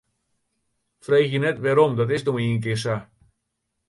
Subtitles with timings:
[1.05, 2.95] Freegje net wêrom, dat is no ienkear sa.